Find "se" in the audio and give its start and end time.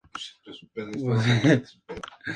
0.17-0.65